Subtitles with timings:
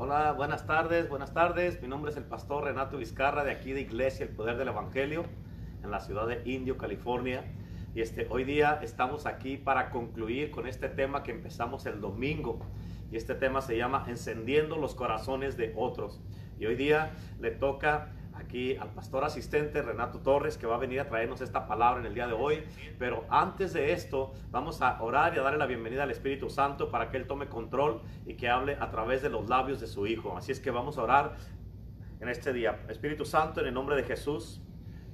[0.00, 1.82] Hola, buenas tardes, buenas tardes.
[1.82, 5.24] Mi nombre es el pastor Renato Vizcarra de aquí de Iglesia El Poder del Evangelio
[5.82, 7.42] en la ciudad de Indio, California.
[7.96, 12.60] Y este, hoy día estamos aquí para concluir con este tema que empezamos el domingo.
[13.10, 16.22] Y este tema se llama Encendiendo los corazones de otros.
[16.60, 17.10] Y hoy día
[17.40, 21.66] le toca aquí al pastor asistente Renato Torres que va a venir a traernos esta
[21.66, 22.62] palabra en el día de hoy.
[22.98, 26.90] Pero antes de esto, vamos a orar y a darle la bienvenida al Espíritu Santo
[26.90, 30.06] para que Él tome control y que hable a través de los labios de su
[30.06, 30.36] Hijo.
[30.36, 31.36] Así es que vamos a orar
[32.20, 32.80] en este día.
[32.88, 34.62] Espíritu Santo, en el nombre de Jesús,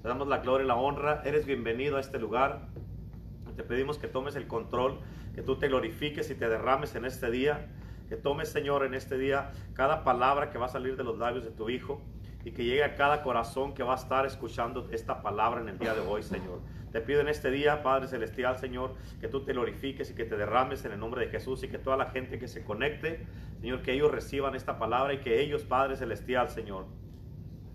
[0.02, 1.22] te damos la gloria y la honra.
[1.25, 2.69] Eres bienvenido a este lugar.
[3.56, 5.00] Te pedimos que tomes el control,
[5.34, 7.69] que tú te glorifiques y te derrames en este día.
[8.09, 11.45] Que tomes, Señor, en este día cada palabra que va a salir de los labios
[11.45, 12.02] de tu Hijo
[12.45, 15.79] y que llegue a cada corazón que va a estar escuchando esta palabra en el
[15.79, 16.61] día de hoy, Señor.
[16.93, 20.37] Te pido en este día, Padre Celestial, Señor, que tú te glorifiques y que te
[20.37, 23.27] derrames en el nombre de Jesús y que toda la gente que se conecte,
[23.61, 26.86] Señor, que ellos reciban esta palabra y que ellos, Padre Celestial, Señor,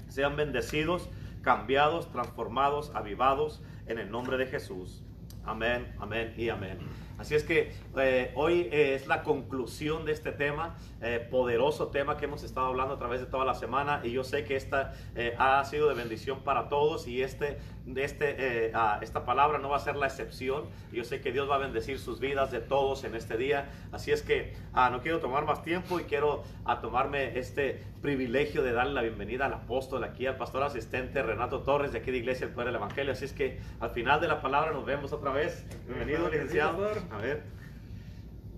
[0.08, 1.10] sean bendecidos,
[1.42, 5.04] cambiados, transformados, avivados en el nombre de Jesús.
[5.50, 6.78] Amén, amén y amén.
[7.18, 12.16] Así es que eh, hoy eh, es la conclusión de este tema, eh, poderoso tema
[12.18, 14.94] que hemos estado hablando a través de toda la semana y yo sé que esta
[15.38, 17.58] ha sido de bendición para todos y este,
[17.96, 20.66] este, ah, esta palabra no va a ser la excepción.
[20.92, 23.70] Yo sé que Dios va a bendecir sus vidas de todos en este día.
[23.92, 27.84] Así es que ah, no quiero tomar más tiempo y quiero a ah, tomarme este
[28.02, 32.12] privilegio de darle la bienvenida al apóstol aquí, al pastor asistente Renato Torres de aquí
[32.12, 33.12] de Iglesia El Poder del Evangelio.
[33.12, 35.39] Así es que al final de la palabra nos vemos otra vez.
[35.88, 36.86] Bienvenido, licenciado.
[37.12, 37.44] A ver.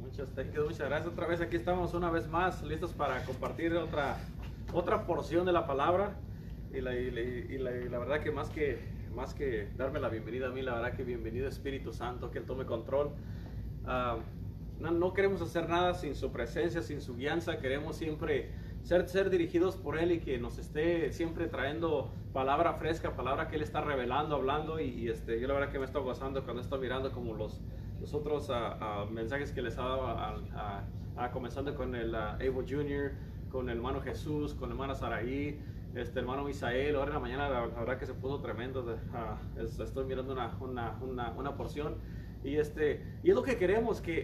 [0.02, 1.40] Muchas, muchas gracias otra vez.
[1.40, 4.18] Aquí estamos una vez más listos para compartir otra,
[4.74, 6.16] otra porción de la palabra.
[6.74, 8.80] Y la, y la, verdad que más, que
[9.14, 12.46] más que darme la bienvenida a mí, la verdad que bienvenido Espíritu Santo, que Él
[12.46, 13.12] tome control.
[13.86, 14.18] Ah,
[14.80, 17.60] no, no, queremos hacer nada sin su presencia, sin su guianza.
[17.60, 18.50] Queremos siempre
[18.84, 23.56] ser, ser dirigidos por Él y que nos esté siempre trayendo palabra fresca, palabra que
[23.56, 24.80] Él está revelando, hablando.
[24.80, 27.62] Y, este, yo la verdad que me estoy gozando cuando estoy mirando como los
[28.02, 28.52] los otros
[29.12, 30.42] mensajes que les ha dado,
[31.32, 33.14] comenzando con el Evo Jr.,
[33.50, 35.62] con el hermano Jesús, con el hermano Saraí,
[35.94, 38.98] este hermano Misael, ahora en la mañana la, verdad que se puso tremendo,
[39.60, 41.96] estoy mirando una, una, una, una, porción
[42.44, 44.24] y, este, y es lo que queremos, que,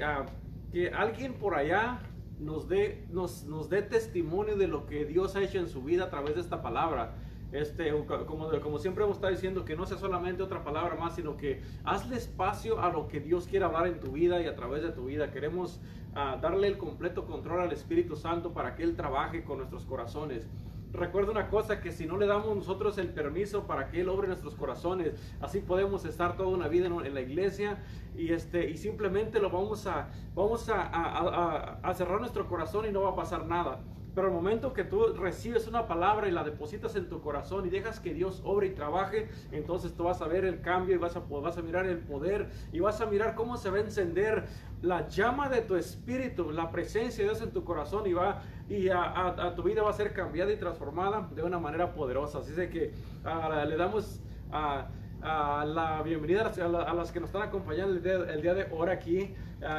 [0.71, 1.99] que alguien por allá
[2.39, 6.05] nos dé, nos, nos dé testimonio de lo que Dios ha hecho en su vida
[6.05, 7.15] a través de esta palabra
[7.51, 7.93] este,
[8.25, 11.61] como, como siempre hemos estado diciendo, que no sea solamente otra palabra más, sino que
[11.85, 14.91] hazle espacio a lo que Dios quiere hablar en tu vida y a través de
[14.91, 15.31] tu vida.
[15.31, 15.79] Queremos
[16.11, 20.47] uh, darle el completo control al Espíritu Santo para que Él trabaje con nuestros corazones.
[20.93, 24.27] Recuerda una cosa, que si no le damos nosotros el permiso para que Él obre
[24.27, 27.83] nuestros corazones, así podemos estar toda una vida en, la iglesia
[28.15, 33.09] y, este, y simplemente lo vamos, a, vamos a, cerrar nuestro corazón y no va
[33.09, 33.81] a pasar nada.
[34.15, 37.69] Pero el momento que tú recibes una palabra y la depositas en tu corazón y
[37.69, 41.15] dejas que Dios obre y trabaje, entonces tú vas a ver el cambio y vas
[41.15, 44.47] a, vas a mirar el poder y vas a mirar cómo se va a encender
[44.81, 48.89] la llama de tu espíritu, la presencia de Dios en tu corazón y, va, y
[48.89, 52.39] a, tu vida va a ser cambiada y transformada de una manera poderosa.
[52.39, 54.21] Así que ah, le damos...
[54.51, 54.87] a
[55.21, 59.35] la bienvenida a, las que nos están acompañando el día, el día de hoy aquí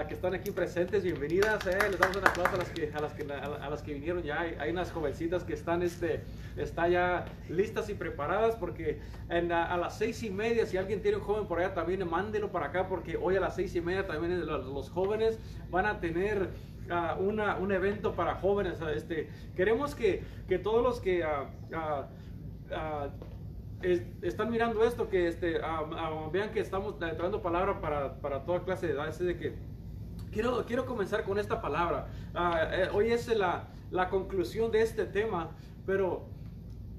[0.09, 1.65] que están aquí presentes, bienvenidas.
[1.67, 1.79] Eh.
[1.91, 4.41] Les damos un aplauso a las que, a las que, a las que vinieron ya.
[4.41, 6.25] Hay, hay, unas jovencitas que están, este,
[6.57, 11.19] está ya listas y preparadas porque en, a, las seis y media, si alguien tiene
[11.19, 14.07] un joven por allá, también mándelo para acá porque hoy a las seis y media
[14.07, 15.39] también los, jóvenes
[15.71, 16.51] van a tener
[17.19, 18.81] un evento para jóvenes.
[18.95, 21.25] Este, queremos que, que todos los que...
[21.25, 22.19] Uh,
[24.23, 25.61] están mirando esto, que este,
[26.33, 29.19] vean que estamos trayendo palabra para, para, toda clase de edades.
[29.21, 29.55] de que
[30.33, 32.09] quiero, quiero comenzar con esta palabra.
[32.35, 33.69] Ah, eh, hoy es la,
[34.11, 35.51] conclusión de este tema,
[35.87, 36.27] pero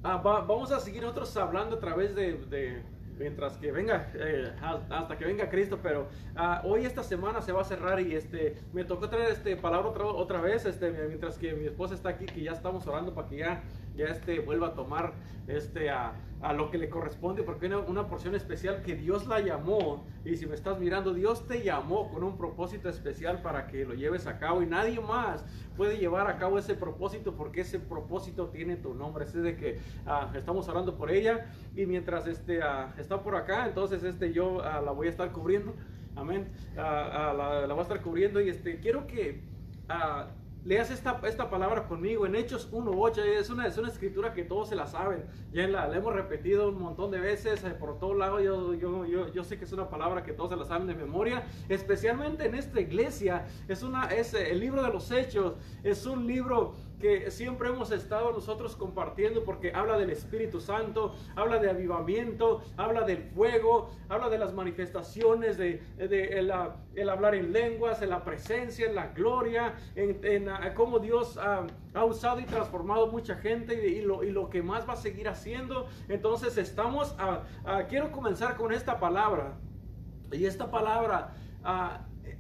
[0.03, 2.81] ah, vamos a seguir nosotros hablando a través de
[3.19, 4.51] mientras que venga, eh,
[4.89, 8.55] hasta que venga Cristo, pero ah, hoy esta semana se va a cerrar y este,
[8.73, 12.25] me tocó traer este palabra otra, otra vez, este, mientras que mi esposa está aquí,
[12.25, 13.61] que ya estamos orando para que ya,
[13.99, 15.13] ya este, vuelva a tomar
[15.47, 19.41] este, a a lo que le corresponde, porque hay una, porción especial que Dios la
[19.41, 20.05] llamó.
[20.23, 23.93] Y si me estás mirando, Dios te llamó con un propósito especial para que lo
[23.93, 24.61] lleves a cabo.
[24.61, 25.43] Y nadie más
[25.75, 29.25] puede llevar a cabo ese propósito porque ese propósito tiene tu nombre.
[29.25, 31.47] Es de que ah, estamos orando por ella.
[31.75, 35.31] Y mientras este, ah, está por acá, entonces este, yo ah, la voy a estar
[35.33, 35.73] cubriendo.
[36.15, 36.47] Amén.
[36.75, 38.39] La, la, voy a estar cubriendo.
[38.39, 39.41] Y este, quiero que
[40.65, 43.17] leas esta, esta palabra conmigo en Hechos 1.8.
[43.19, 45.25] Es una, es una escritura que todos se la saben.
[45.51, 48.39] Ya la, la hemos repetido un montón de veces eh, por todo lado.
[48.39, 50.95] Yo, yo, yo, yo, sé que es una palabra que todos se la saben de
[50.95, 51.43] memoria.
[51.69, 53.47] Especialmente en esta iglesia.
[53.67, 55.53] Es, una, es el libro de los Hechos.
[55.83, 61.57] Es un libro que siempre hemos estado nosotros compartiendo porque habla del Espíritu Santo, habla
[61.59, 68.09] de avivamiento, habla del fuego, habla de las manifestaciones, de, el, hablar en lenguas, en
[68.09, 71.65] la presencia, en la gloria, en, cómo Dios ha,
[72.03, 75.87] usado y transformado mucha gente y, lo, y, lo, que más va a seguir haciendo.
[76.09, 77.43] Entonces estamos, a,
[77.87, 79.57] quiero comenzar con esta palabra.
[80.31, 81.33] Y esta palabra,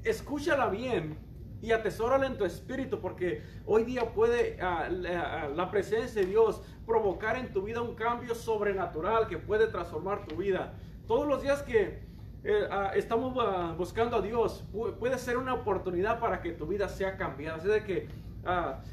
[0.03, 1.28] escúchala bien
[1.61, 6.61] y atesórala en tu espíritu porque hoy día puede ah, ah, la, presencia de Dios
[6.85, 10.73] provocar en tu vida un cambio sobrenatural que puede transformar tu vida.
[11.07, 12.01] Todos los días que
[12.43, 13.33] eh, ah, estamos
[13.77, 14.63] buscando a Dios
[14.99, 17.57] puede ser una oportunidad para que tu vida sea cambiada.
[17.57, 18.07] Así de que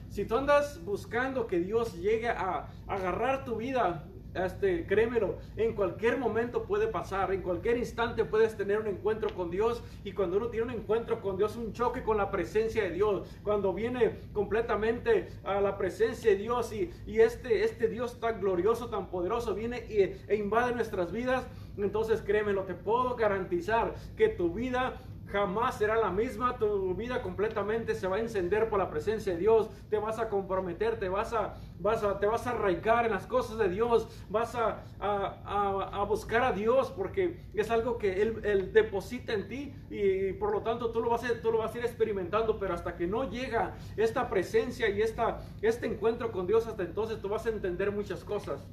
[0.08, 4.04] si tú andas buscando que Dios llegue a agarrar tu vida
[4.44, 9.50] este, créemelo, en cualquier momento puede pasar, en cualquier instante puedes tener un encuentro con
[9.50, 12.90] Dios y cuando uno tiene un encuentro con Dios, un choque con la presencia de
[12.90, 16.90] Dios, cuando viene completamente a la presencia de Dios y,
[17.20, 21.46] este, este Dios tan glorioso, tan poderoso, viene e invade nuestras vidas,
[21.76, 25.00] entonces créemelo, te puedo garantizar que tu vida
[25.30, 29.38] jamás será la misma, tu vida completamente se va a encender por la presencia de
[29.38, 33.12] Dios, te vas a comprometer, te vas a, vas a, te vas a arraigar en
[33.12, 38.40] las cosas de Dios, vas a, a, buscar a Dios porque es algo que él,
[38.44, 41.74] él, deposita en ti y por lo tanto tú lo, vas a, tú lo vas
[41.74, 46.46] a ir experimentando, pero hasta que no llega esta presencia y esta, este encuentro con
[46.46, 48.66] Dios, hasta entonces tú vas a entender muchas cosas.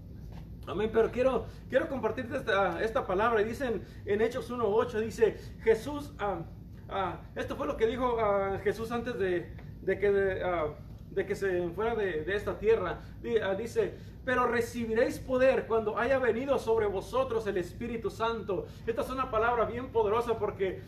[0.66, 3.44] Amén, pero quiero, quiero compartirte esta, esta palabra.
[3.44, 6.42] Dicen en Hechos 1.8, dice Jesús, ah,
[6.90, 11.70] ah, esto fue lo que dijo ah, Jesús antes de, de que, de, que se
[11.70, 13.02] fuera de, de esta tierra.
[13.58, 13.94] dice,
[14.24, 18.68] pero recibiréis poder cuando haya venido sobre vosotros el Espíritu Santo.
[18.88, 20.82] Esta es una palabra bien poderosa porque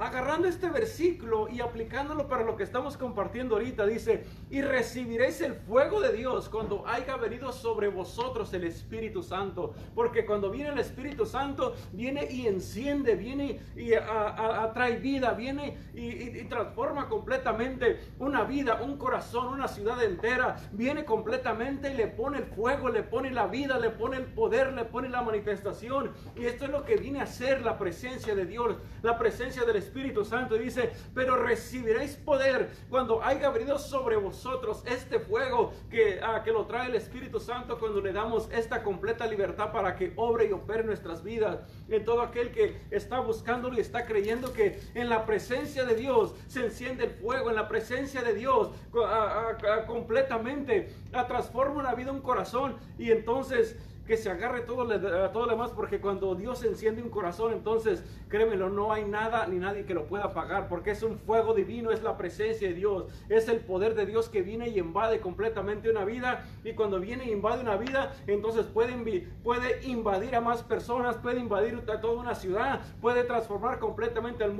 [0.00, 5.54] agarrando este versículo y aplicándolo para lo que estamos compartiendo ahorita, dice, y recibiréis el
[5.54, 9.74] fuego de Dios cuando haya venido sobre vosotros el Espíritu Santo.
[9.94, 16.30] Porque cuando viene el Espíritu Santo, viene y enciende, viene y atrae vida, viene y,
[16.44, 20.56] transforma completamente una vida, un corazón, una ciudad entera.
[20.72, 24.72] Viene completamente y le pone el fuego, le pone la vida, le pone el poder,
[24.72, 26.12] le pone la manifestación.
[26.36, 29.76] Y esto es lo que viene a ser la presencia de Dios, la presencia del
[29.76, 36.20] Espíritu Espíritu Santo dice, pero recibiréis poder cuando haya venido sobre vosotros este fuego que,
[36.22, 40.12] ah, que lo trae el Espíritu Santo cuando le damos esta completa libertad para que
[40.14, 41.58] obre y opere nuestras vidas.
[41.88, 46.34] En todo aquel que está buscándolo y está creyendo que en la presencia de Dios
[46.46, 50.94] se enciende el fuego, en la presencia de Dios ah, ah, completamente
[51.26, 54.86] transforma una vida, un corazón y entonces que se agarre todo,
[55.30, 59.58] todo lo demás, porque cuando Dios enciende un corazón, entonces créemelo, no hay nada ni
[59.58, 63.06] nadie que lo pueda apagar, porque es un fuego divino, es la presencia de Dios,
[63.28, 67.24] es el poder de Dios que viene y invade completamente una vida, y cuando viene
[67.24, 72.20] e invade una vida, entonces puede, puede invadir a más personas, puede invadir a toda
[72.20, 74.56] una ciudad, puede transformar completamente al,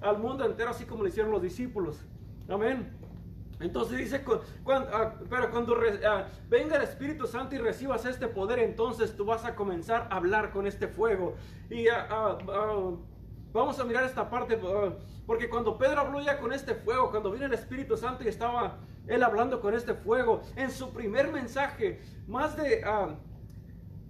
[0.00, 2.04] al mundo entero, así como lo hicieron los discípulos.
[2.48, 3.07] Amén.
[3.60, 4.24] Entonces dice,
[4.66, 5.76] ah, pero cuando
[6.06, 10.16] ah, venga el Espíritu Santo y recibas este poder, entonces tú vas a comenzar a
[10.16, 11.34] hablar con este fuego.
[11.68, 12.38] Y ah,
[13.52, 14.58] vamos a mirar esta parte,
[15.26, 18.78] porque cuando Pedro habló ya con este fuego, cuando vino el Espíritu Santo y estaba
[19.06, 22.84] él hablando con este fuego, en su primer mensaje, más de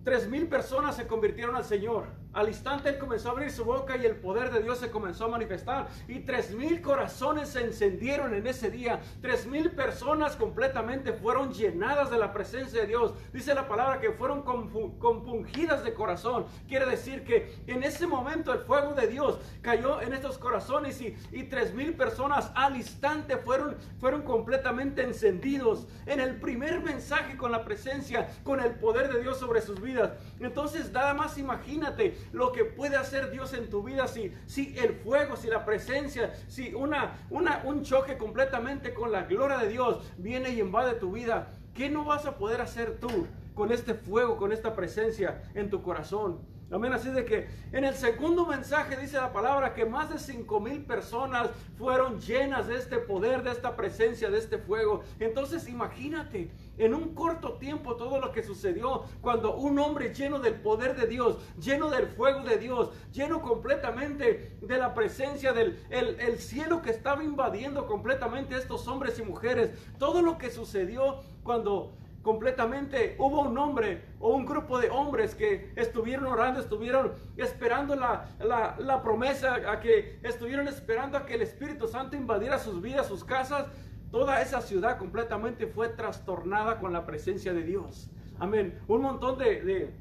[0.04, 2.06] tres mil personas se convirtieron al Señor.
[2.38, 5.24] Al instante él comenzó a abrir su boca y el poder de Dios se comenzó
[5.24, 5.88] a manifestar.
[6.06, 9.00] Y tres mil corazones se encendieron en ese día.
[9.20, 13.12] Tres mil personas completamente fueron llenadas de la presencia de Dios.
[13.32, 16.46] Dice la palabra que fueron compungidas de corazón.
[16.68, 21.16] Quiere decir que en ese momento el fuego de Dios cayó en estos corazones y,
[21.32, 27.50] y tres mil personas al instante fueron, fueron completamente encendidos en el primer mensaje con
[27.50, 30.12] la presencia, con el poder de Dios sobre sus vidas.
[30.38, 34.94] Entonces nada más imagínate lo que puede hacer Dios en tu vida si, si el
[34.94, 40.02] fuego, si la presencia, si una, una, un choque completamente con la gloria de Dios
[40.16, 41.48] viene y invade tu vida.
[41.74, 45.82] ¿Qué no vas a poder hacer tú con este fuego, con esta presencia en tu
[45.82, 46.40] corazón?
[46.70, 46.92] Amén.
[46.92, 50.84] Así de que en el segundo mensaje dice la palabra que más de cinco mil
[50.84, 55.02] personas fueron llenas de este poder, de esta presencia, de este fuego.
[55.18, 60.54] Entonces imagínate en un corto tiempo todo lo que sucedió cuando un hombre lleno del
[60.54, 66.38] poder de Dios, lleno del fuego de Dios, lleno completamente de la presencia del el,
[66.38, 69.72] cielo que estaba invadiendo completamente estos hombres y mujeres.
[69.98, 71.92] Todo lo que sucedió cuando
[72.22, 73.16] completamente.
[73.18, 79.02] Hubo un hombre o un grupo de hombres que estuvieron orando, estuvieron esperando la, la,
[79.02, 83.66] promesa, a que estuvieron esperando a que el Espíritu Santo invadiera sus vidas, sus casas.
[84.10, 88.10] Toda esa ciudad completamente fue trastornada con la presencia de Dios.
[88.38, 88.78] Amén.
[88.86, 89.92] Un montón de,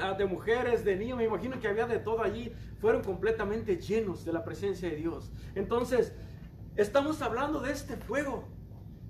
[0.00, 4.24] ah, de mujeres, de niños, me imagino que había de todo allí, fueron completamente llenos
[4.24, 5.32] de la presencia de Dios.
[5.54, 6.14] Entonces,
[6.76, 8.44] estamos hablando de este fuego.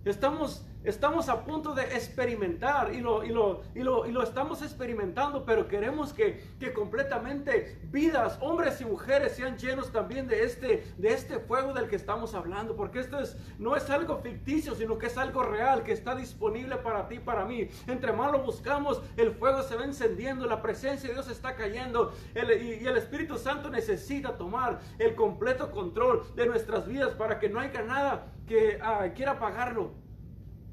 [0.05, 4.63] Estamos Estamos a punto de experimentar y lo, y lo, y lo, y lo estamos
[4.63, 10.93] experimentando, pero queremos que, que, completamente vidas, hombres y mujeres, sean llenos también de este,
[10.99, 14.99] de este fuego del que estamos hablando, porque esto es, no es algo ficticio, sino
[14.99, 17.69] que es algo real, que está disponible para ti, para mí.
[17.87, 22.13] Entre más lo buscamos, el fuego se va encendiendo, la presencia de Dios está cayendo
[22.35, 27.61] y, el Espíritu Santo necesita tomar el completo control de nuestras vidas para que no
[27.61, 30.02] haya nada que uh, quiera apagarlo.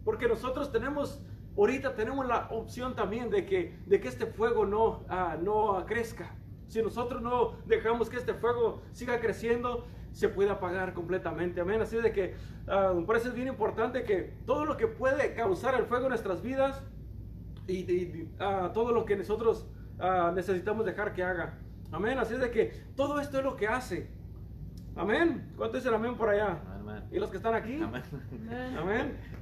[0.09, 1.21] Porque nosotros tenemos,
[1.55, 6.35] ahorita tenemos la opción también de que, de que este fuego no, uh, no crezca.
[6.67, 11.61] Si nosotros no dejamos que este fuego siga creciendo, se puede apagar completamente.
[11.61, 11.79] Amén.
[11.79, 12.33] Así de que
[12.65, 16.09] uh, por eso es bien importante que todo lo que puede causar el fuego en
[16.09, 16.83] nuestras vidas
[17.67, 19.67] y, y uh, todo lo que nosotros
[20.33, 21.59] necesitamos dejar que haga.
[21.91, 22.17] Amén.
[22.17, 24.09] Así de que todo esto es lo que hace.
[24.95, 25.53] Amén.
[25.55, 26.59] ¿Cuánto dicen amén por allá?
[26.79, 27.03] Amén.
[27.11, 27.79] ¿Y los que están aquí?
[27.79, 28.01] Amén.
[28.75, 29.38] Amén.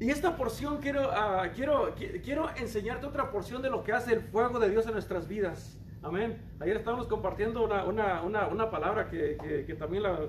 [0.00, 4.20] Y esta porción quiero, uh, quiero, quiero enseñarte otra porción de lo que hace el
[4.20, 5.76] fuego de Dios en nuestras vidas.
[6.02, 6.40] Amén.
[6.60, 10.20] Ayer estábamos compartiendo una, una, una, una palabra que, que, que también la,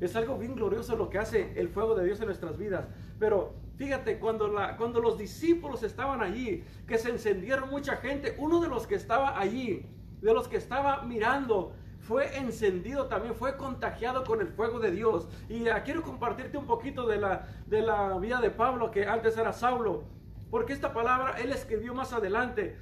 [0.00, 2.86] es algo bien glorioso lo que hace el fuego de Dios en nuestras vidas.
[3.18, 8.62] Pero fíjate, cuando, la, cuando los discípulos estaban allí, que se encendieron mucha gente, uno
[8.62, 9.84] de los que estaba allí,
[10.22, 15.28] de los que estaba mirando, fue encendido también, fue contagiado con el fuego de Dios.
[15.48, 19.52] Y quiero compartirte un poquito de la, de la vida de Pablo, que antes era
[19.52, 20.04] Saulo.
[20.50, 22.78] Porque esta palabra él escribió más adelante.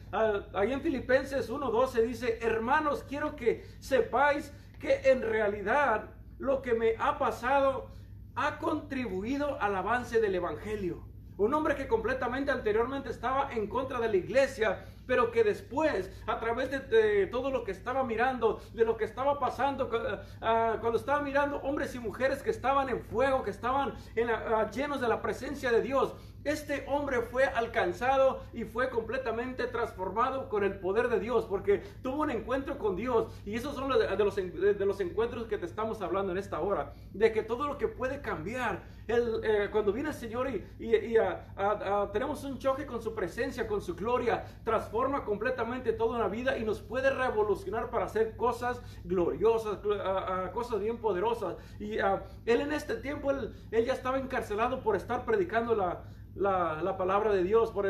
[0.54, 6.94] Ahí en Filipenses 1.12 dice, hermanos, quiero que sepáis que en realidad lo que me
[6.98, 7.88] ha pasado
[8.36, 11.02] ha contribuido al avance del Evangelio.
[11.38, 16.38] Un hombre que completamente anteriormente estaba en contra de la iglesia, pero que después, a
[16.38, 20.98] través de, de, todo lo que estaba mirando, de lo que estaba pasando, uh, cuando
[20.98, 25.08] estaba mirando hombres y mujeres que estaban en fuego, que estaban en, uh, llenos de
[25.08, 26.14] la presencia de Dios,
[26.46, 32.22] este hombre fue alcanzado y fue completamente transformado con el poder de Dios, porque tuvo
[32.22, 33.32] un encuentro con Dios.
[33.44, 36.92] Y esos son de los, de, los, encuentros que te estamos hablando en esta hora,
[37.12, 40.94] de que todo lo que puede cambiar, el, eh, cuando viene el Señor y, y,
[40.94, 41.16] y
[42.12, 46.64] tenemos un choque con su presencia, con su gloria, transforma completamente toda una vida y
[46.64, 49.78] nos puede revolucionar para hacer cosas gloriosas,
[50.52, 51.56] cosas bien poderosas.
[51.78, 56.04] Y él en este tiempo, él, él ya estaba encarcelado por estar predicando la
[56.36, 57.86] la, la palabra de Dios, por,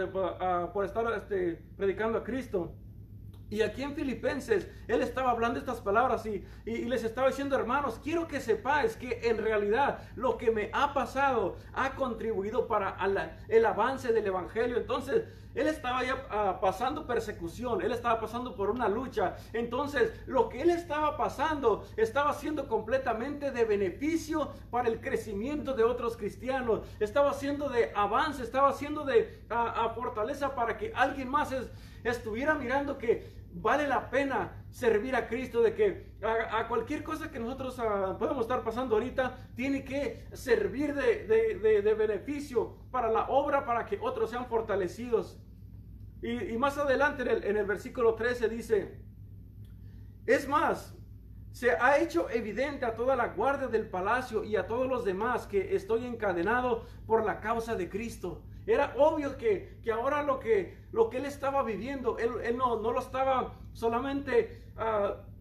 [0.73, 2.73] por estar este, predicando a Cristo.
[3.49, 8.01] Y aquí en Filipenses, él estaba hablando estas palabras y, y, les estaba diciendo, hermanos,
[8.03, 12.97] quiero que sepáis que en realidad lo que me ha pasado ha contribuido para
[13.49, 14.77] el avance del Evangelio.
[14.77, 15.25] Entonces,
[15.57, 19.37] él estaba ya uh, pasando persecución, él estaba pasando por una lucha.
[19.55, 25.83] Entonces, lo que él estaba pasando estaba siendo completamente de beneficio para el crecimiento de
[25.83, 26.83] otros cristianos.
[27.01, 31.71] Estaba siendo de avance, estaba siendo de uh, fortaleza para que alguien más es,
[32.05, 37.39] estuviera mirando que vale la pena servir a Cristo, de que a, cualquier cosa que
[37.39, 37.75] nosotros
[38.19, 44.31] podemos estar pasando ahorita, tiene que servir de, beneficio para la obra, para que otros
[44.31, 45.39] sean fortalecidos.
[46.27, 48.99] Y, y más adelante en el, en el versículo 13 dice,
[50.27, 50.93] es más,
[51.53, 55.47] se ha hecho evidente a toda la guardia del palacio y a todos los demás
[55.47, 58.43] que estoy encadenado por la causa de Cristo.
[58.67, 62.81] Era obvio que, que ahora lo que, lo que él estaba viviendo, él, él no,
[62.81, 65.36] no, lo estaba solamente uh,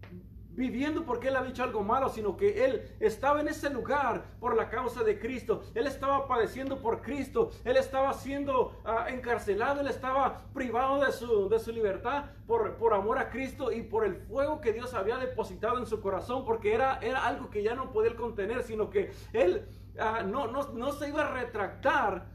[0.56, 4.56] viviendo porque él había hecho algo malo, sino que él estaba en ese lugar por
[4.56, 5.62] la causa de Cristo.
[5.74, 7.50] Él estaba padeciendo por Cristo.
[7.64, 9.80] Él estaba siendo uh, encarcelado.
[9.80, 14.04] Él estaba privado de su, de su libertad por, por, amor a Cristo y por
[14.04, 17.74] el fuego que Dios había depositado en su corazón, porque era, era algo que ya
[17.74, 22.34] no podía contener, sino que él uh, no, no, no se iba a retractar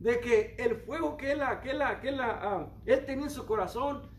[0.00, 3.46] de que el fuego que él, que él, que él, uh, él tenía en su
[3.46, 4.09] corazón,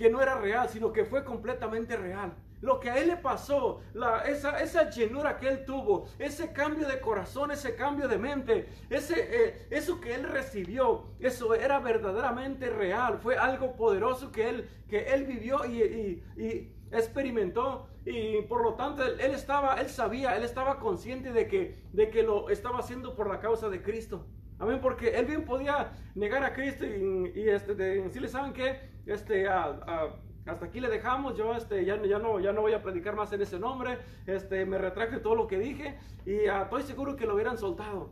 [0.00, 2.32] que no era real, sino que fue completamente real.
[2.62, 3.82] Lo que a él le pasó,
[4.26, 9.14] esa, esa llenura que él tuvo, ese cambio de corazón, ese cambio de mente, ese,
[9.18, 13.18] eh, eso que él recibió, eso era verdaderamente real.
[13.18, 18.76] Fue algo poderoso que él, que él vivió y, y, y experimentó y por lo
[18.76, 22.78] tanto él, él, estaba, él sabía, él estaba consciente de que, de que lo estaba
[22.78, 24.24] haciendo por la causa de Cristo.
[24.60, 28.78] Amén, porque él bien podía negar a Cristo y, y este, de, decirle, ¿saben qué?
[29.06, 32.74] Este, a, a, hasta aquí le dejamos, yo este, ya, ya, no, ya no voy
[32.74, 36.62] a predicar más en ese nombre, este, me retraje todo lo que dije y ah,
[36.64, 38.10] estoy seguro que lo hubieran soltado.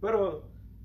[0.00, 0.44] Pero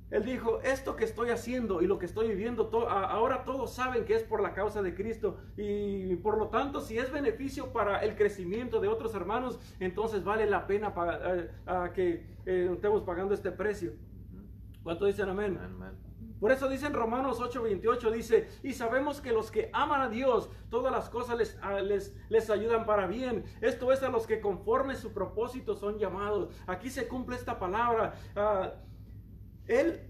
[0.09, 4.15] él dijo, esto que estoy haciendo y lo que estoy viviendo, ahora todos saben que
[4.15, 8.15] es por la causa de Cristo y por lo tanto si es beneficio para el
[8.15, 11.49] crecimiento de otros hermanos, entonces vale la pena para, eh,
[11.93, 13.93] que eh, estemos pagando este precio.
[14.83, 15.57] ¿Cuánto dicen amén?
[16.39, 20.49] Por eso dice en Romanos 8:28, dice, y sabemos que los que aman a Dios,
[20.69, 23.45] todas las cosas les, les, les ayudan para bien.
[23.61, 26.53] Esto es a los que conforme su propósito son llamados.
[26.67, 28.15] Aquí se cumple esta palabra.
[28.35, 28.73] Ah,
[29.67, 30.09] él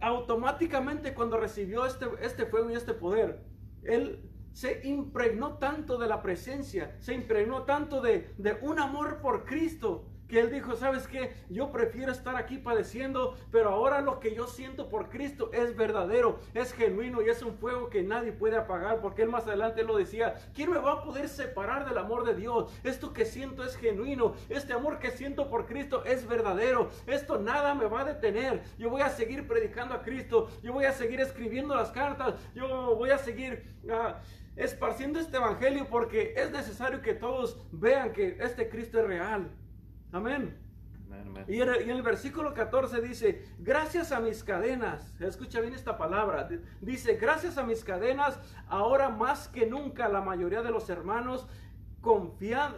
[0.00, 3.44] automáticamente cuando recibió este, este fuego y este poder,
[3.84, 9.44] él se impregnó tanto de la presencia, se impregnó tanto de, de un amor por
[9.44, 11.34] Cristo, que él dijo, ¿sabes qué?
[11.48, 16.38] Yo prefiero estar aquí padeciendo, pero ahora lo que yo siento por Cristo es verdadero,
[16.54, 19.96] es genuino y es un fuego que nadie puede apagar, porque él más adelante lo
[19.96, 22.72] decía, ¿quién me va a poder separar del amor de Dios?
[22.84, 27.74] Esto que siento es genuino, este amor que siento por Cristo es verdadero, esto nada
[27.74, 31.20] me va a detener, yo voy a seguir predicando a Cristo, yo voy a seguir
[31.20, 33.64] escribiendo las cartas, yo voy a seguir...
[33.82, 34.14] Uh,
[34.56, 39.48] esparciendo este evangelio porque es necesario que todos vean que este Cristo es real.
[40.12, 40.56] Amén.
[41.48, 46.48] Y, en el, versículo 14 dice, gracias a mis cadenas, escucha bien esta palabra,
[46.80, 48.38] dice, gracias a mis cadenas,
[48.68, 51.48] ahora más que nunca la mayoría de los hermanos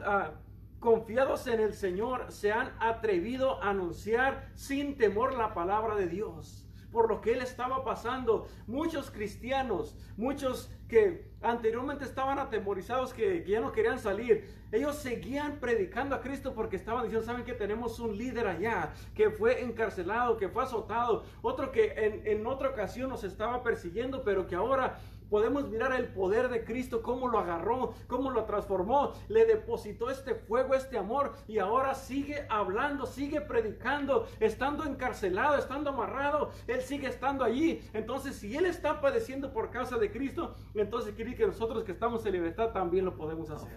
[0.05, 0.33] ah,
[0.81, 6.62] confiados en el Señor se han atrevido a anunciar sin temor la palabra de Dios
[6.93, 8.49] por lo que él estaba pasando.
[8.67, 16.15] Muchos cristianos, muchos que anteriormente estaban atemorizados, que, ya no querían salir, ellos seguían predicando
[16.15, 20.49] a Cristo porque estaban diciendo, saben que tenemos un líder allá, que fue encarcelado, que
[20.49, 24.99] fue azotado, otro que en, en otra ocasión nos estaba persiguiendo, pero que ahora
[25.33, 30.35] podemos mirar el poder de Cristo, cómo lo agarró, cómo lo transformó, le depositó este
[30.35, 37.07] fuego, este amor y ahora sigue hablando, sigue predicando, estando encarcelado, estando amarrado, Él sigue
[37.07, 37.81] estando allí.
[37.95, 42.27] Entonces, si Él está padeciendo por causa de Cristo, entonces quiere que nosotros que estamos
[42.27, 43.73] en libertad también lo podemos hacer.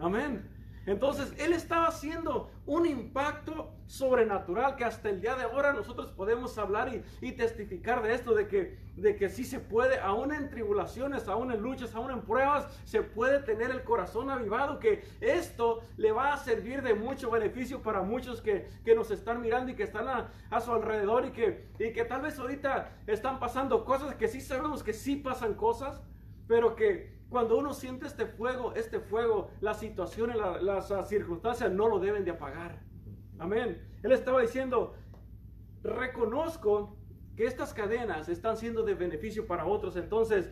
[0.00, 0.57] Amén.
[0.88, 6.56] Entonces, Él estaba haciendo un impacto sobrenatural que hasta el día de ahora nosotros podemos
[6.56, 11.28] hablar y, testificar de esto, de que, de que sí se puede, aún en tribulaciones,
[11.28, 16.10] aún en luchas, aún en pruebas, se puede tener el corazón avivado, que esto le
[16.10, 20.08] va a servir de mucho beneficio para muchos que, nos están mirando y que están
[20.08, 24.26] a, a, su alrededor y que, y que tal vez ahorita están pasando cosas que
[24.26, 26.00] sí sabemos que sí pasan cosas,
[26.46, 31.98] pero que cuando uno siente este fuego, este fuego, las situaciones, las circunstancias no lo
[31.98, 32.80] deben de apagar.
[33.38, 33.86] Amén.
[34.02, 34.94] Él estaba diciendo,
[35.82, 36.96] reconozco
[37.36, 39.96] que estas cadenas están siendo de beneficio para otros.
[39.96, 40.50] Entonces,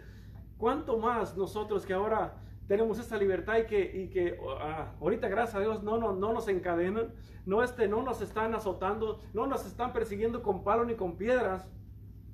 [0.58, 5.56] ¿cuánto más nosotros que ahora tenemos esta libertad y que, y que ah, ahorita gracias
[5.56, 9.66] a Dios no, no, no nos encadenan, no, este, no nos están azotando, no nos
[9.66, 11.66] están persiguiendo con palo ni con piedras?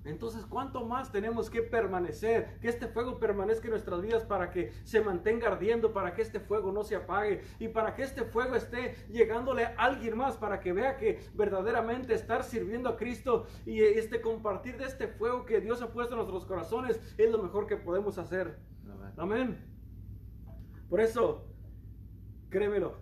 [0.04, 2.58] Entonces, ¿cuánto más tenemos que permanecer?
[2.60, 6.40] Que este fuego permanezca en nuestras vidas para que se mantenga ardiendo, para que este
[6.40, 10.60] fuego no se apague y para que este fuego esté llegándole a alguien más, para
[10.60, 15.60] que vea que verdaderamente estar sirviendo a Cristo y este compartir de este fuego que
[15.60, 18.58] Dios ha puesto en nuestros corazones es lo mejor que podemos hacer.
[19.16, 19.64] Amén.
[20.88, 21.46] Por eso,
[22.50, 22.96] créemelo,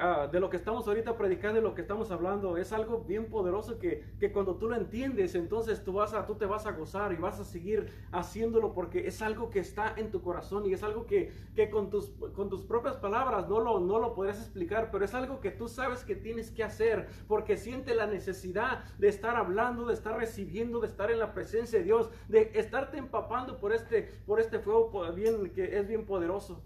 [0.00, 3.26] ah, de lo que estamos ahorita predicando y lo que estamos hablando es algo bien
[3.26, 6.72] poderoso que, que, cuando tú lo entiendes, entonces tú, vas a, tú te vas a
[6.72, 10.72] gozar y vas a seguir haciéndolo porque es algo que está en tu corazón y
[10.72, 14.38] es algo que, que con, tus, con tus propias palabras no lo, no lo podrías
[14.38, 18.84] explicar, pero es algo que tú sabes que tienes que hacer porque siente la necesidad
[18.98, 22.98] de estar hablando, de estar recibiendo, de estar en la presencia de Dios, de estarte
[22.98, 26.62] empapando por este, por este fuego bien, que es bien poderoso.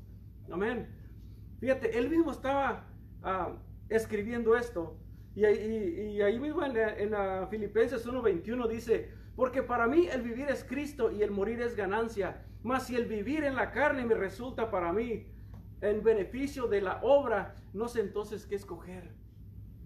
[0.50, 0.88] Amén.
[1.60, 2.91] Fíjate, él mismo estaba
[3.22, 3.52] Ah,
[3.88, 4.96] escribiendo esto.
[5.34, 11.10] Y, ahí mismo en, en Filipenses 1.21 dice, porque para mí el vivir es Cristo
[11.10, 12.44] y el morir es ganancia.
[12.62, 15.26] Mas si el vivir en la carne me resulta para mí
[15.80, 19.22] en beneficio de la obra, no sé entonces qué escoger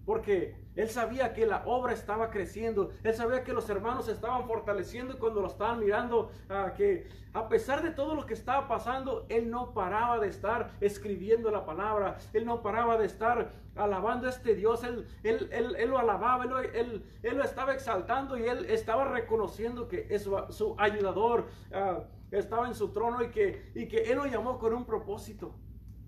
[0.07, 5.17] porque él sabía que la obra estaba creciendo, él sabía que los hermanos estaban fortaleciendo
[5.17, 9.49] cuando lo estaban mirando, ah, que a pesar de todo lo que estaba pasando, él
[9.49, 14.55] no paraba de estar escribiendo la palabra, él no paraba de estar alabando a este
[14.55, 20.23] Dios, él, él, lo alababa, él, lo estaba exaltando y él estaba reconociendo que es
[20.49, 24.73] su, ayudador ah, estaba en su trono y que, y que él lo llamó con
[24.73, 25.53] un propósito.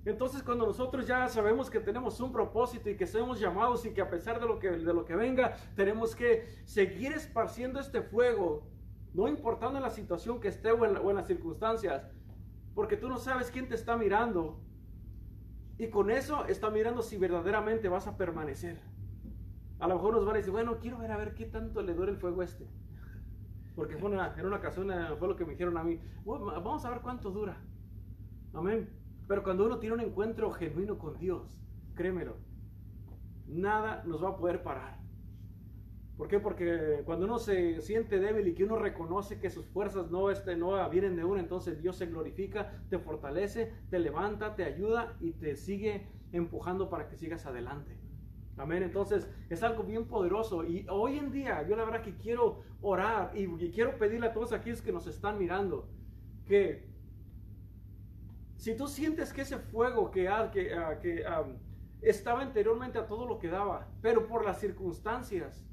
[0.09, 4.01] Entonces cuando nosotros ya sabemos que tenemos un propósito y que somos llamados y que
[4.01, 8.63] a pesar de lo que, de lo que venga, tenemos que seguir esparciendo este fuego,
[9.13, 12.07] no importando en la situación que esté o en, las circunstancias,
[12.73, 14.59] porque tú no sabes quién te está mirando.
[15.77, 18.81] Y con eso está mirando si verdaderamente vas a permanecer.
[19.79, 21.93] A lo mejor nos van a decir, bueno, quiero ver a ver qué tanto le
[21.93, 22.67] duele el fuego a este.
[23.75, 26.01] Porque fue una, en una ocasión eh, fue lo que me dijeron a mí.
[26.25, 27.61] vamos a ver cuánto dura.
[28.53, 28.98] Amén.
[29.29, 31.43] Pero cuando uno tiene un encuentro genuino con Dios,
[31.93, 32.37] créemelo,
[33.45, 34.97] nada nos va a poder parar.
[36.17, 36.39] ¿Por qué?
[36.39, 40.57] Porque cuando uno se siente débil y que uno reconoce que sus fuerzas no, este,
[40.57, 45.33] no vienen de uno, entonces Dios se glorifica, te fortalece, te levanta, te ayuda y
[45.33, 47.99] te sigue empujando para que sigas adelante.
[48.57, 48.81] Amén.
[48.81, 50.63] Entonces es algo bien poderoso.
[50.63, 54.53] Y hoy en día yo la verdad que quiero orar y, quiero pedirle a todos
[54.53, 55.87] aquellos que nos están mirando
[56.47, 56.89] que
[58.59, 61.23] si tú sientes que ese fuego que, ah, que
[62.01, 65.65] estaba anteriormente a todo lo que daba, pero por las circunstancias,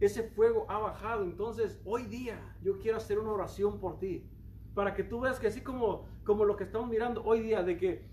[0.00, 1.22] ese fuego ha bajado.
[1.22, 4.28] Entonces hoy día yo quiero hacer una oración por ti.
[4.74, 7.76] Para que tú veas que así como, como lo que estamos mirando hoy día, de
[7.76, 8.04] que